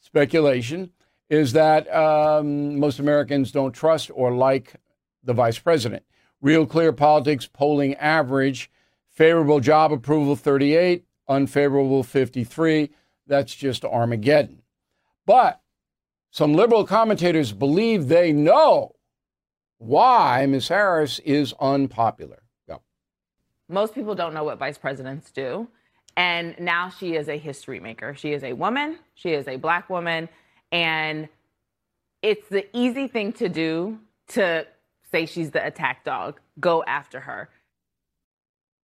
[0.00, 0.90] speculation,
[1.28, 4.74] is that um, most Americans don't trust or like
[5.22, 6.04] the vice president.
[6.40, 8.70] Real Clear Politics polling average
[9.08, 12.90] favorable job approval 38, unfavorable 53.
[13.26, 14.62] That's just Armageddon.
[15.26, 15.60] But
[16.30, 18.96] some liberal commentators believe they know
[19.80, 20.68] why Ms.
[20.68, 22.42] Harris is unpopular.
[22.68, 22.82] Go.
[23.68, 25.66] Most people don't know what vice presidents do.
[26.16, 28.14] And now she is a history maker.
[28.14, 30.28] She is a woman, she is a black woman,
[30.70, 31.28] and
[32.20, 34.66] it's the easy thing to do to
[35.10, 37.48] say she's the attack dog, go after her.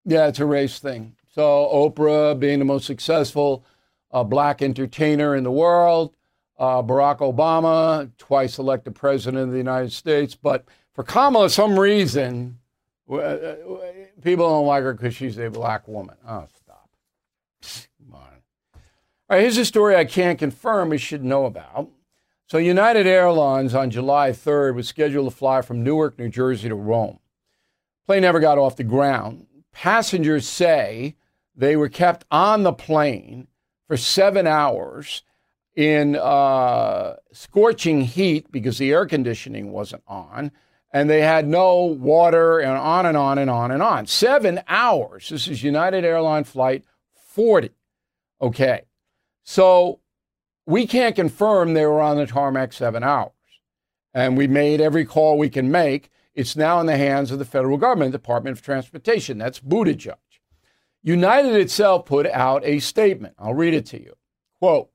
[0.04, 1.16] Yeah, it's a race thing.
[1.34, 3.64] So, Oprah being the most successful
[4.12, 6.14] uh, black entertainer in the world,
[6.58, 10.36] uh, Barack Obama, twice elected president of the United States.
[10.36, 12.58] But for Kamala, some reason,
[13.10, 13.36] uh,
[14.22, 16.16] people don't like her because she's a black woman.
[16.26, 16.88] Oh, stop.
[17.62, 18.20] Come on.
[18.74, 18.80] All
[19.30, 21.90] right, here's a story I can't confirm, but should know about.
[22.46, 26.74] So, United Airlines on July 3rd was scheduled to fly from Newark, New Jersey to
[26.74, 27.18] Rome.
[28.06, 29.46] Plane never got off the ground.
[29.72, 31.16] Passengers say
[31.56, 33.48] they were kept on the plane
[33.88, 35.22] for seven hours
[35.74, 40.52] in uh, scorching heat because the air conditioning wasn't on,
[40.94, 44.06] and they had no water, and on and on and on and on.
[44.06, 45.28] Seven hours.
[45.28, 47.70] This is United Airline Flight 40.
[48.40, 48.82] Okay.
[49.42, 49.98] So
[50.66, 53.32] we can't confirm they were on the tarmac seven hours.
[54.14, 56.10] And we made every call we can make.
[56.32, 59.36] It's now in the hands of the federal government, Department of Transportation.
[59.36, 60.14] That's Buttigieg.
[61.02, 63.34] United itself put out a statement.
[63.36, 64.14] I'll read it to you.
[64.60, 64.90] Quote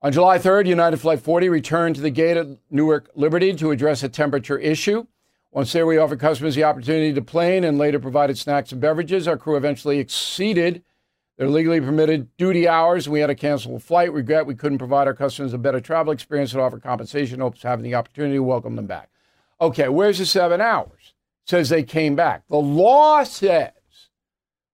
[0.00, 4.04] On July 3rd, United Flight 40 returned to the gate at Newark Liberty to address
[4.04, 5.06] a temperature issue.
[5.50, 9.26] Once there, we offered customers the opportunity to plane and later provided snacks and beverages.
[9.26, 10.84] Our crew eventually exceeded
[11.36, 13.08] their legally permitted duty hours.
[13.08, 14.12] We had to cancel a flight.
[14.12, 17.40] Regret we couldn't provide our customers a better travel experience and offer compensation.
[17.40, 19.08] Hopes having the opportunity to welcome them back.
[19.60, 21.14] Okay, where's the seven hours?
[21.44, 22.42] says they came back.
[22.50, 23.72] The law says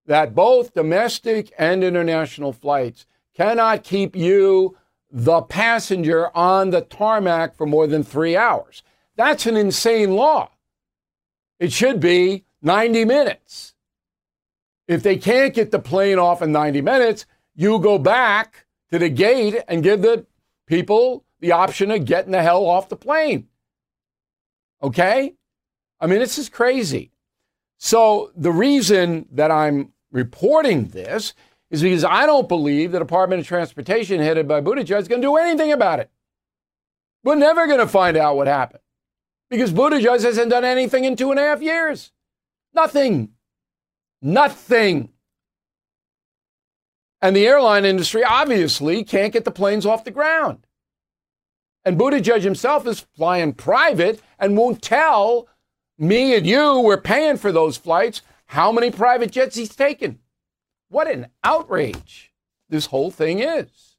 [0.06, 4.76] that both domestic and international flights cannot keep you,
[5.16, 8.82] the passenger, on the tarmac for more than three hours.
[9.14, 10.50] That's an insane law.
[11.60, 13.74] It should be 90 minutes.
[14.88, 19.08] If they can't get the plane off in 90 minutes, you go back to the
[19.08, 20.26] gate and give the
[20.66, 23.46] people the option of getting the hell off the plane.
[24.82, 25.34] Okay?
[26.00, 27.12] I mean, this is crazy.
[27.78, 31.34] So the reason that I'm reporting this
[31.70, 35.26] is because I don't believe the Department of Transportation, headed by Buttigieg, is going to
[35.26, 36.10] do anything about it.
[37.22, 38.82] We're never going to find out what happened
[39.50, 42.12] because Buttigieg hasn't done anything in two and a half years.
[42.74, 43.30] Nothing.
[44.20, 45.10] Nothing.
[47.22, 50.66] And the airline industry obviously can't get the planes off the ground.
[51.84, 55.48] And Buttigieg himself is flying private and won't tell
[55.98, 60.18] me and you, we're paying for those flights, how many private jets he's taken.
[60.94, 62.32] What an outrage
[62.68, 63.96] this whole thing is.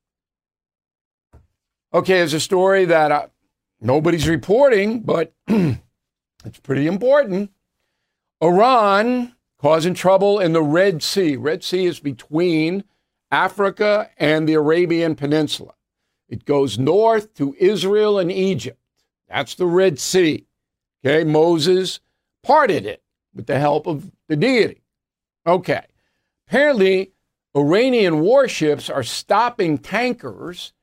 [1.93, 3.27] Okay, there's a story that uh,
[3.81, 7.51] nobody's reporting, but it's pretty important.
[8.41, 11.35] Iran causing trouble in the Red Sea.
[11.35, 12.85] Red Sea is between
[13.29, 15.73] Africa and the Arabian Peninsula.
[16.29, 18.79] It goes north to Israel and Egypt.
[19.27, 20.47] That's the Red Sea.
[21.05, 21.99] Okay, Moses
[22.41, 24.81] parted it with the help of the deity.
[25.45, 25.83] Okay.
[26.47, 27.11] Apparently,
[27.55, 30.73] Iranian warships are stopping tankers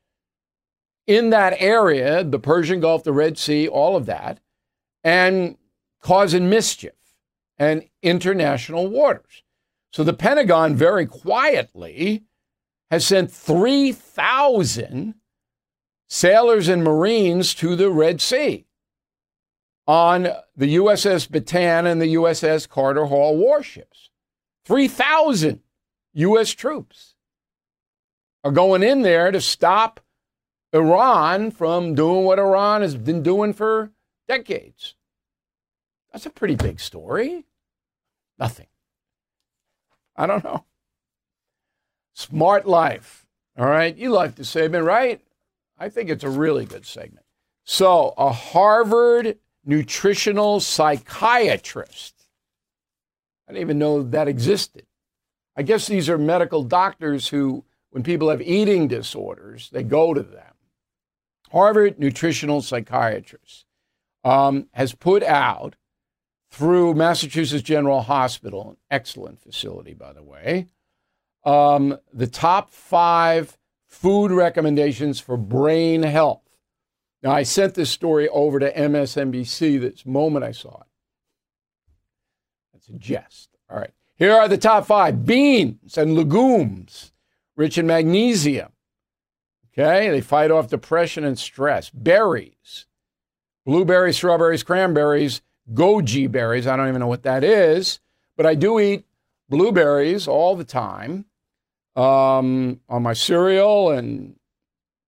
[1.06, 4.40] in that area, the Persian Gulf, the Red Sea, all of that,
[5.04, 5.56] and
[6.00, 6.94] causing mischief
[7.58, 9.42] and international waters.
[9.92, 12.24] So the Pentagon very quietly
[12.90, 15.14] has sent 3,000
[16.08, 18.66] sailors and Marines to the Red Sea
[19.86, 24.10] on the USS Bataan and the USS Carter Hall warships.
[24.64, 25.60] 3,000
[26.14, 26.50] U.S.
[26.50, 27.14] troops
[28.44, 30.00] are going in there to stop
[30.72, 33.90] Iran from doing what Iran has been doing for
[34.28, 34.94] decades.
[36.12, 37.44] That's a pretty big story.
[38.38, 38.66] Nothing.
[40.16, 40.64] I don't know.
[42.14, 43.26] Smart life.
[43.58, 43.96] All right.
[43.96, 45.20] You like the segment, right?
[45.78, 47.24] I think it's a really good segment.
[47.64, 52.21] So, a Harvard nutritional psychiatrist.
[53.52, 54.86] I didn't even know that existed.
[55.54, 60.22] I guess these are medical doctors who, when people have eating disorders, they go to
[60.22, 60.54] them.
[61.50, 63.66] Harvard nutritional psychiatrist
[64.24, 65.76] um, has put out
[66.50, 70.68] through Massachusetts General Hospital, an excellent facility, by the way,
[71.44, 76.40] um, the top five food recommendations for brain health.
[77.22, 80.86] Now, I sent this story over to MSNBC this moment I saw it.
[82.98, 83.50] Jest.
[83.70, 83.92] All right.
[84.16, 87.12] Here are the top five beans and legumes,
[87.56, 88.72] rich in magnesium.
[89.72, 90.10] Okay.
[90.10, 91.90] They fight off depression and stress.
[91.90, 92.86] Berries,
[93.64, 96.66] blueberries, strawberries, cranberries, goji berries.
[96.66, 98.00] I don't even know what that is,
[98.36, 99.04] but I do eat
[99.48, 101.26] blueberries all the time
[101.96, 104.36] um, on my cereal and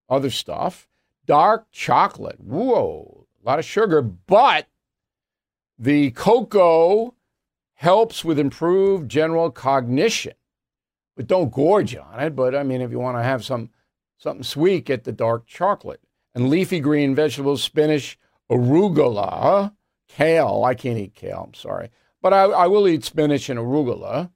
[0.08, 0.88] other stuff.
[1.26, 2.40] Dark chocolate.
[2.40, 4.66] Whoa, a lot of sugar, but
[5.78, 7.14] the cocoa
[7.74, 10.34] helps with improved general cognition.
[11.16, 12.34] But don't gorge on it.
[12.34, 13.70] But I mean, if you want to have some
[14.16, 16.00] something sweet, get the dark chocolate.
[16.34, 18.18] And leafy green vegetables, spinach,
[18.50, 19.72] arugula,
[20.08, 20.64] kale.
[20.64, 21.90] I can't eat kale, I'm sorry.
[22.20, 24.30] But I, I will eat spinach and arugula.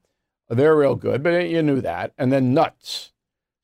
[0.49, 2.13] They're real good, but you knew that.
[2.17, 3.13] And then nuts.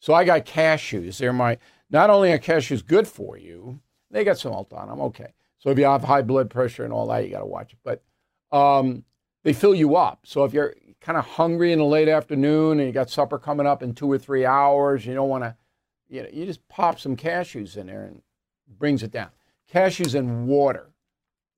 [0.01, 1.18] So I got cashews.
[1.18, 1.59] They're my
[1.91, 5.01] not only are cashews good for you, they got some salt on them.
[5.01, 5.33] Okay.
[5.59, 7.79] So if you have high blood pressure and all that, you got to watch it.
[7.83, 8.03] But
[8.57, 9.05] um,
[9.45, 10.20] they fill you up.
[10.24, 13.66] So if you're kind of hungry in the late afternoon and you got supper coming
[13.66, 15.55] up in two or three hours, you don't want to,
[16.09, 18.22] you know, you just pop some cashews in there and
[18.78, 19.28] brings it down.
[19.72, 20.90] Cashews and water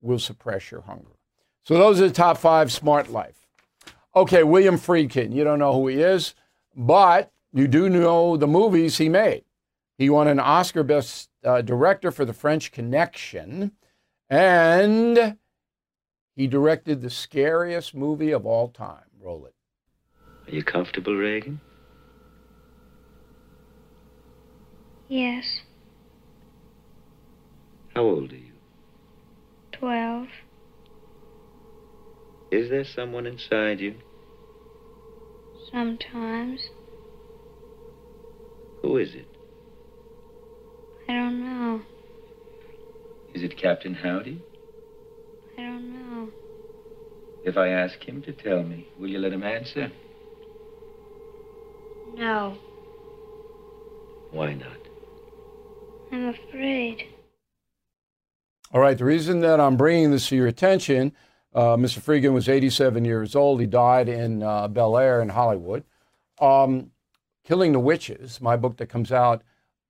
[0.03, 1.17] will suppress your hunger.
[1.63, 3.47] So those are the top five smart life.
[4.15, 5.33] Okay, William Friedkin.
[5.33, 6.35] You don't know who he is,
[6.75, 9.45] but you do know the movies he made.
[9.99, 13.73] He won an Oscar Best uh, Director for The French Connection,
[14.29, 15.37] and
[16.37, 19.03] he directed the scariest movie of all time.
[19.21, 19.55] Roll it.
[20.47, 21.61] Are you comfortable, Regan?
[25.09, 25.61] Yes.
[27.95, 28.53] How old are you?
[29.73, 30.29] Twelve.
[32.51, 33.95] Is there someone inside you?
[35.73, 36.61] Sometimes.
[38.83, 39.27] Who is it?
[41.09, 41.81] I don't know.
[43.35, 44.43] Is it Captain Howdy?
[47.47, 49.93] If I ask him to tell me, will you let him answer?
[52.17, 52.59] No.
[54.33, 54.79] Why not?
[56.11, 57.07] I'm afraid.
[58.73, 61.13] All right, the reason that I'm bringing this to your attention,
[61.55, 62.01] uh, Mr.
[62.01, 63.61] Friedkin was 87 years old.
[63.61, 65.85] He died in uh, Bel Air in Hollywood.
[66.41, 66.91] Um,
[67.45, 69.43] Killing the Witches, my book that comes out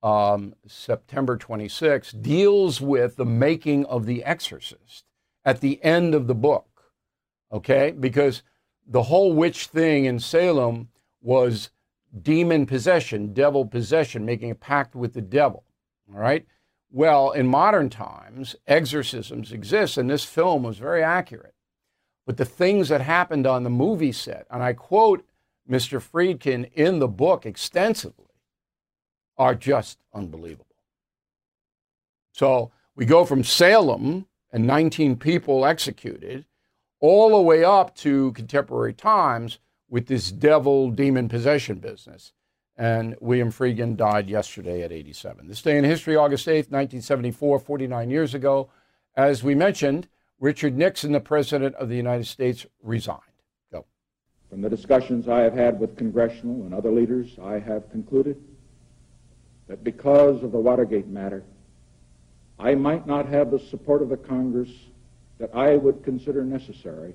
[0.03, 5.05] um, September 26, deals with the making of The Exorcist
[5.43, 6.66] at the end of the book.
[7.51, 7.91] Okay?
[7.91, 8.43] Because
[8.85, 10.89] the whole witch thing in Salem
[11.21, 11.69] was
[12.21, 15.63] demon possession, devil possession, making a pact with the devil.
[16.13, 16.45] All right?
[16.89, 21.53] Well, in modern times, exorcisms exist, and this film was very accurate.
[22.25, 25.25] But the things that happened on the movie set, and I quote
[25.69, 26.01] Mr.
[26.01, 28.25] Friedkin in the book extensively,
[29.37, 30.65] are just unbelievable.
[32.31, 36.45] So we go from Salem and 19 people executed
[36.99, 42.33] all the way up to contemporary times with this devil demon possession business.
[42.75, 45.47] And William Friedkin died yesterday at 87.
[45.47, 48.69] This day in history, August 8th, 1974, 49 years ago.
[49.15, 50.07] As we mentioned,
[50.39, 53.21] Richard Nixon, the President of the United States, resigned.
[53.71, 53.85] Go.
[54.49, 58.37] From the discussions I have had with congressional and other leaders, I have concluded
[59.67, 61.43] that because of the Watergate matter,
[62.59, 64.69] I might not have the support of the Congress
[65.39, 67.13] that I would consider necessary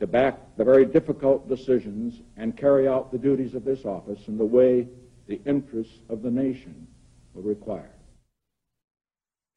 [0.00, 4.36] to back the very difficult decisions and carry out the duties of this office in
[4.36, 4.88] the way
[5.28, 6.86] the interests of the nation
[7.34, 7.90] will require.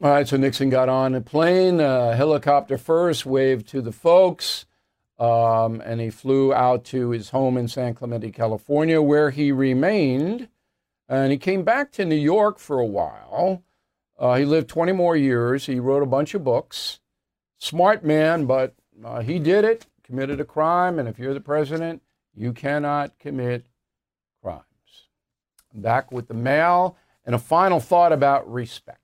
[0.04, 4.66] All right, so Nixon got on a plane, a helicopter first, waved to the folks,
[5.18, 10.50] um, and he flew out to his home in San Clemente, California, where he remained.
[11.08, 13.64] And he came back to New York for a while.
[14.20, 15.66] Uh, he lived 20 more years.
[15.66, 17.00] He wrote a bunch of books.
[17.58, 22.02] Smart man, but uh, he did it, committed a crime, and if you're the president,
[22.36, 23.66] you cannot commit
[24.42, 24.64] crimes.
[25.74, 29.00] Back with the mail, and a final thought about respect.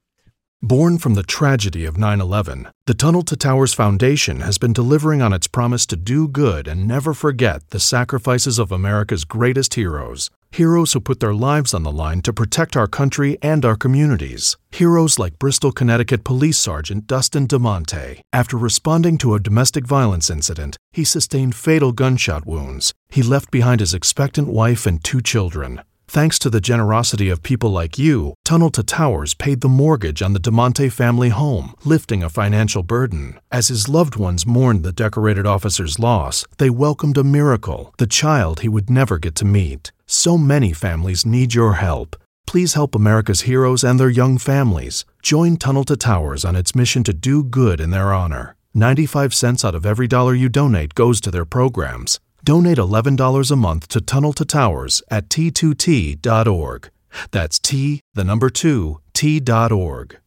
[0.63, 5.19] Born from the tragedy of 9 11, the Tunnel to Towers Foundation has been delivering
[5.19, 10.29] on its promise to do good and never forget the sacrifices of America's greatest heroes.
[10.53, 14.57] Heroes who put their lives on the line to protect our country and our communities.
[14.71, 18.19] Heroes like Bristol, Connecticut Police Sergeant Dustin DeMonte.
[18.33, 22.93] After responding to a domestic violence incident, he sustained fatal gunshot wounds.
[23.07, 25.83] He left behind his expectant wife and two children.
[26.09, 30.33] Thanks to the generosity of people like you, Tunnel to Towers paid the mortgage on
[30.33, 33.39] the DeMonte family home, lifting a financial burden.
[33.49, 38.59] As his loved ones mourned the decorated officer's loss, they welcomed a miracle, the child
[38.59, 39.93] he would never get to meet.
[40.13, 42.17] So many families need your help.
[42.45, 45.05] Please help America's heroes and their young families.
[45.23, 48.57] Join Tunnel to Towers on its mission to do good in their honor.
[48.73, 52.19] 95 cents out of every dollar you donate goes to their programs.
[52.43, 56.89] Donate $11 a month to Tunnel to Towers at t2t.org.
[57.31, 60.17] That's T, the number 2, T.org.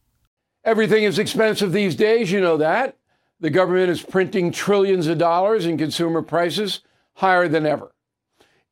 [0.63, 2.97] Everything is expensive these days, you know that.
[3.39, 6.79] The government is printing trillions of dollars and consumer prices
[7.13, 7.91] higher than ever.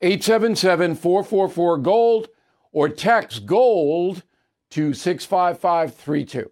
[0.00, 2.28] 877 444 GOLD,
[2.72, 4.22] or text GOLD
[4.70, 6.50] to 65532.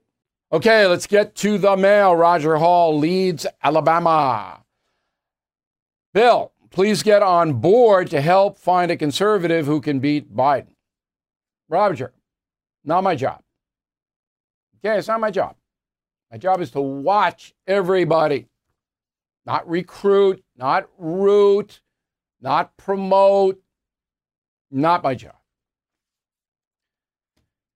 [0.52, 2.14] Okay, let's get to the mail.
[2.14, 4.62] Roger Hall Leeds, Alabama.
[6.12, 10.74] Bill, please get on board to help find a conservative who can beat Biden.
[11.68, 12.12] Roger,
[12.84, 13.42] not my job.
[14.78, 15.56] Okay, it's not my job.
[16.30, 18.48] My job is to watch everybody,
[19.44, 21.80] not recruit, not root,
[22.44, 23.60] not promote.
[24.70, 25.36] Not my job.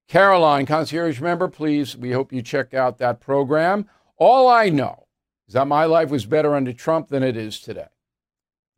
[0.09, 3.87] Caroline, concierge member, please, we hope you check out that program.
[4.17, 5.07] All I know
[5.47, 7.89] is that my life was better under Trump than it is today.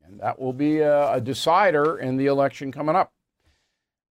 [0.04, 3.12] And that will be a, a decider in the election coming up.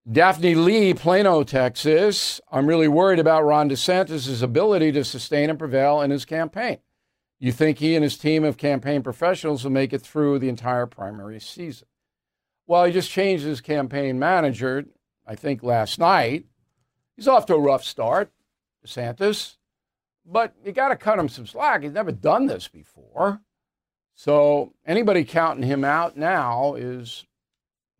[0.10, 2.42] Daphne Lee, Plano, Texas.
[2.52, 6.80] I'm really worried about Ron DeSantis' ability to sustain and prevail in his campaign.
[7.40, 10.86] You think he and his team of campaign professionals will make it through the entire
[10.86, 11.88] primary season?
[12.68, 14.86] Well, he just changed his campaign manager,
[15.26, 16.46] I think, last night.
[17.16, 18.32] He's off to a rough start,
[18.86, 19.56] DeSantis,
[20.26, 21.82] but you got to cut him some slack.
[21.84, 23.42] He's never done this before.
[24.14, 27.26] So anybody counting him out now is,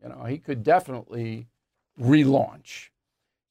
[0.02, 1.48] you know, he could definitely
[1.98, 2.90] relaunch.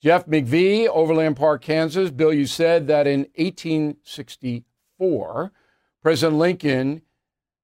[0.02, 2.12] Jeff McVee, Overland Park, Kansas.
[2.12, 5.52] Bill, you said that in 1864,
[6.02, 7.02] President Lincoln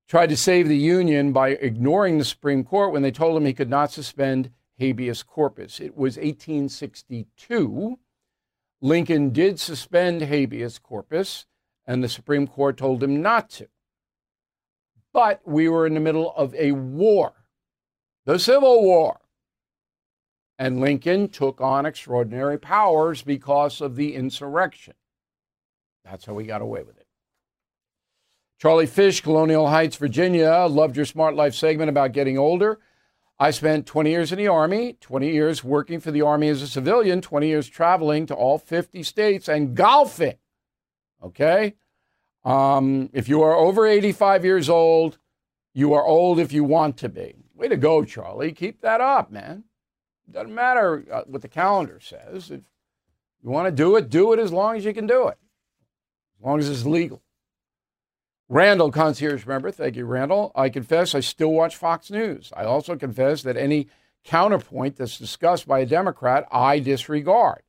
[0.07, 3.53] tried to save the Union by ignoring the Supreme Court when they told him he
[3.53, 5.79] could not suspend habeas corpus.
[5.79, 7.97] It was 1862.
[8.81, 11.45] Lincoln did suspend habeas corpus
[11.87, 13.67] and the Supreme Court told him not to.
[15.13, 17.33] But we were in the middle of a war,
[18.25, 19.21] the Civil War.
[20.57, 24.93] And Lincoln took on extraordinary powers because of the insurrection.
[26.03, 27.04] That's how we got away with it.
[28.57, 30.65] Charlie Fish, Colonial Heights, Virginia.
[30.69, 32.79] Loved your Smart Life segment about getting older.
[33.37, 36.67] I spent 20 years in the Army, 20 years working for the Army as a
[36.67, 40.37] civilian, 20 years traveling to all 50 states and golfing.
[41.21, 41.75] Okay?
[42.45, 45.17] Um, if you are over 85 years old,
[45.73, 47.35] you are old if you want to be.
[47.55, 48.53] Way to go, Charlie.
[48.53, 49.65] Keep that up, man.
[50.31, 52.51] Doesn't matter uh, what the calendar says.
[52.51, 52.61] If
[53.43, 55.37] you want to do it, do it as long as you can do it,
[56.39, 57.21] as long as it's legal.
[58.47, 60.51] Randall, concierge member, thank you, Randall.
[60.55, 62.51] I confess I still watch Fox News.
[62.55, 63.87] I also confess that any
[64.23, 67.63] counterpoint that's discussed by a Democrat, I disregard.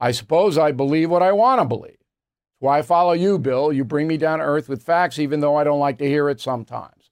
[0.00, 1.98] I suppose I believe what I want to believe.
[1.98, 3.70] That's why I follow you, Bill.
[3.72, 6.30] You bring me down to earth with facts, even though I don't like to hear
[6.30, 7.10] it sometimes.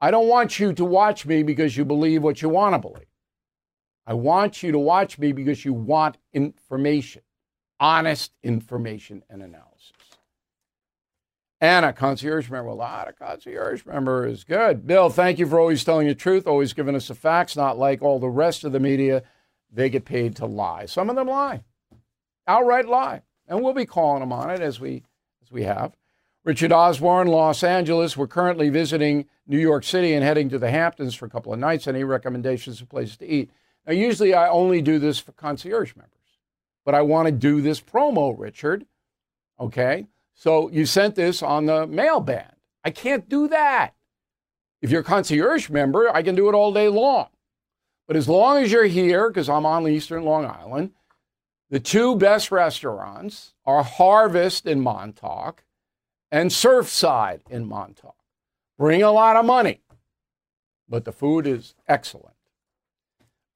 [0.00, 3.06] I don't want you to watch me because you believe what you want to believe.
[4.06, 7.22] I want you to watch me because you want information,
[7.78, 9.73] honest information and analysis.
[11.60, 12.68] Anna, concierge member.
[12.68, 14.86] A lot of concierge member is good.
[14.86, 18.02] Bill, thank you for always telling the truth, always giving us the facts, not like
[18.02, 19.22] all the rest of the media.
[19.72, 20.86] They get paid to lie.
[20.86, 21.64] Some of them lie,
[22.46, 23.22] outright lie.
[23.46, 25.04] And we'll be calling them on it as we
[25.42, 25.96] as we have.
[26.44, 28.16] Richard Osborne, Los Angeles.
[28.16, 31.58] We're currently visiting New York City and heading to the Hamptons for a couple of
[31.58, 31.86] nights.
[31.86, 33.50] Any recommendations of places to eat?
[33.86, 36.38] Now, usually I only do this for concierge members,
[36.84, 38.86] but I want to do this promo, Richard.
[39.60, 40.06] Okay.
[40.34, 42.52] So you sent this on the mail band.
[42.84, 43.94] I can't do that.
[44.82, 47.28] If you're a concierge member, I can do it all day long.
[48.06, 50.90] But as long as you're here, because I'm on Eastern Long Island,
[51.70, 55.64] the two best restaurants are Harvest in Montauk
[56.30, 58.16] and Surfside in Montauk.
[58.76, 59.80] Bring a lot of money,
[60.88, 62.34] but the food is excellent.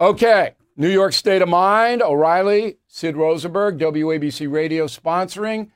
[0.01, 5.71] Okay, New York State of Mind, O'Reilly, Sid Rosenberg, WABC Radio sponsoring.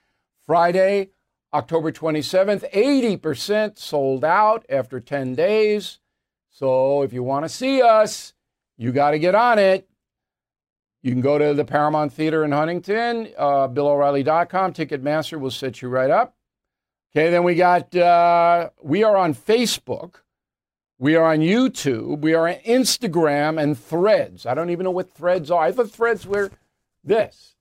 [0.52, 1.08] Friday,
[1.54, 5.98] October 27th, 80% sold out after 10 days.
[6.50, 8.34] So if you want to see us,
[8.76, 9.88] you got to get on it.
[11.00, 14.74] You can go to the Paramount Theater in Huntington, uh, BillO'Reilly.com.
[14.74, 16.36] Ticketmaster will set you right up.
[17.16, 20.16] Okay, then we got, uh, we are on Facebook.
[20.98, 22.20] We are on YouTube.
[22.20, 24.44] We are on Instagram and Threads.
[24.44, 25.64] I don't even know what Threads are.
[25.64, 26.50] I thought Threads were
[27.02, 27.56] this.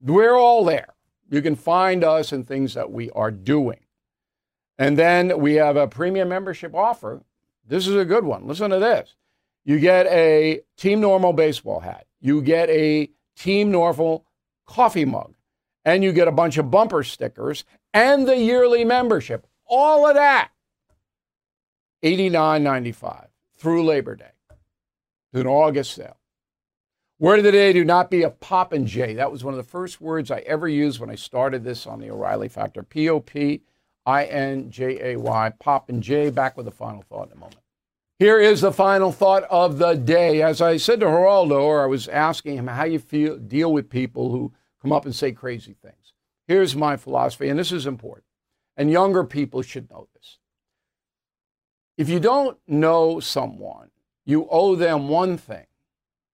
[0.00, 0.94] We're all there.
[1.32, 3.80] You can find us and things that we are doing.
[4.76, 7.22] And then we have a premium membership offer.
[7.66, 8.46] This is a good one.
[8.46, 9.14] Listen to this.
[9.64, 12.06] You get a Team Normal baseball hat.
[12.20, 14.26] You get a Team Normal
[14.66, 15.34] coffee mug.
[15.86, 17.64] And you get a bunch of bumper stickers
[17.94, 19.46] and the yearly membership.
[19.64, 20.50] All of that.
[22.04, 24.32] $89.95 through Labor Day.
[25.32, 26.18] An August sale.
[27.22, 29.14] Word of the day do not be a pop and J.
[29.14, 32.00] That was one of the first words I ever used when I started this on
[32.00, 32.82] the O'Reilly Factor.
[32.82, 33.62] P O P
[34.04, 35.52] I N J A Y.
[35.60, 36.30] Pop and J.
[36.30, 37.60] Back with the final thought in a moment.
[38.18, 40.42] Here is the final thought of the day.
[40.42, 43.88] As I said to Geraldo, or I was asking him how you feel deal with
[43.88, 46.14] people who come up and say crazy things.
[46.48, 48.26] Here's my philosophy, and this is important.
[48.76, 50.38] And younger people should know this.
[51.96, 53.90] If you don't know someone,
[54.24, 55.66] you owe them one thing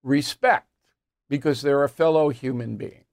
[0.03, 0.68] respect
[1.29, 3.05] because they're a fellow human being.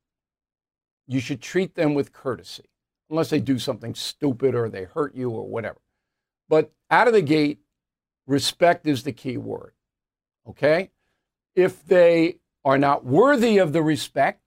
[1.07, 2.65] You should treat them with courtesy,
[3.09, 5.79] unless they do something stupid or they hurt you or whatever.
[6.49, 7.59] But out of the gate,
[8.25, 9.73] respect is the key word.
[10.47, 10.91] Okay?
[11.55, 14.41] If they are not worthy of the respect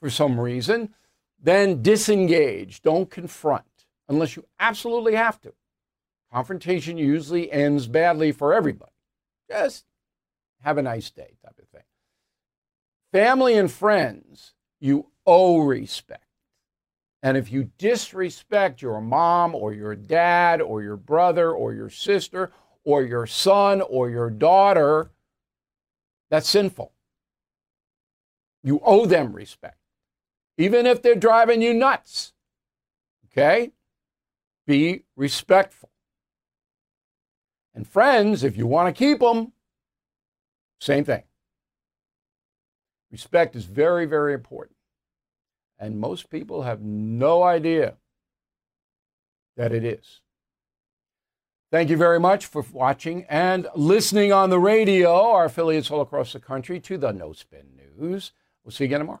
[0.00, 0.94] for some reason,
[1.42, 2.82] then disengage.
[2.82, 3.64] Don't confront
[4.08, 5.52] unless you absolutely have to.
[6.32, 8.92] Confrontation usually ends badly for everybody.
[9.48, 9.84] Just
[10.62, 11.69] have a nice day type of thing.
[13.12, 16.24] Family and friends, you owe respect.
[17.22, 22.50] And if you disrespect your mom or your dad or your brother or your sister
[22.84, 25.10] or your son or your daughter,
[26.30, 26.92] that's sinful.
[28.62, 29.78] You owe them respect,
[30.56, 32.32] even if they're driving you nuts.
[33.26, 33.72] Okay?
[34.66, 35.90] Be respectful.
[37.74, 39.52] And friends, if you want to keep them,
[40.80, 41.22] same thing.
[43.10, 44.76] Respect is very, very important.
[45.78, 47.94] And most people have no idea
[49.56, 50.20] that it is.
[51.70, 56.32] Thank you very much for watching and listening on the radio, our affiliates all across
[56.32, 58.32] the country, to the No Spin News.
[58.64, 59.20] We'll see you again tomorrow.